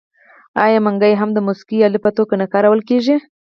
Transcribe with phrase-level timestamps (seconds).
[0.63, 3.15] آیا منګی هم د موسیقۍ الې په توګه نه کارول کیږي؟